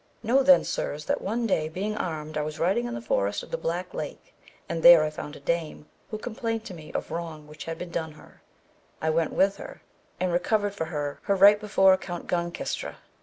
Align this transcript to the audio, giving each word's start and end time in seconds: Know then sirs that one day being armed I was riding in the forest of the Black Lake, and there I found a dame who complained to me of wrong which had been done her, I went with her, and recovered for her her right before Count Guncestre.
Know 0.23 0.41
then 0.41 0.63
sirs 0.63 1.05
that 1.05 1.21
one 1.21 1.45
day 1.45 1.69
being 1.69 1.95
armed 1.95 2.35
I 2.35 2.41
was 2.41 2.57
riding 2.57 2.87
in 2.87 2.95
the 2.95 3.01
forest 3.03 3.43
of 3.43 3.51
the 3.51 3.55
Black 3.57 3.93
Lake, 3.93 4.33
and 4.67 4.81
there 4.81 5.03
I 5.03 5.11
found 5.11 5.35
a 5.35 5.39
dame 5.39 5.85
who 6.09 6.17
complained 6.17 6.65
to 6.65 6.73
me 6.73 6.91
of 6.93 7.11
wrong 7.11 7.45
which 7.45 7.65
had 7.65 7.77
been 7.77 7.91
done 7.91 8.13
her, 8.13 8.41
I 8.99 9.11
went 9.11 9.31
with 9.31 9.57
her, 9.57 9.83
and 10.19 10.33
recovered 10.33 10.73
for 10.73 10.85
her 10.85 11.19
her 11.25 11.35
right 11.35 11.59
before 11.59 11.95
Count 11.97 12.25
Guncestre. 12.25 12.95